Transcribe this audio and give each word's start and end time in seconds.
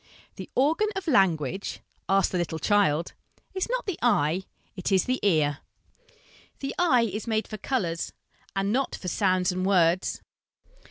The 0.37 0.49
organ 0.55 0.87
of 0.95 1.07
language 1.07 1.79
ask 2.09 2.31
the 2.31 2.39
little 2.39 2.57
child 2.57 3.13
is 3.53 3.69
not 3.69 3.85
the 3.85 3.99
eye: 4.01 4.45
it 4.75 4.91
is 4.91 5.05
the 5.05 5.19
ear. 5.21 5.59
The 6.59 6.73
eye 6.79 7.03
is 7.03 7.27
made 7.27 7.47
for 7.47 7.57
colours, 7.59 8.11
and 8.55 8.73
not 8.73 8.95
for 8.95 9.07
sounds 9.09 9.51
and 9.51 9.63
words. 9.63 10.23